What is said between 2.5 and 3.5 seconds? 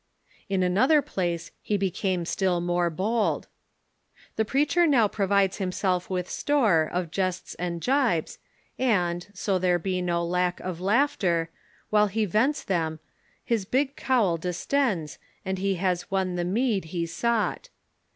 more bold:"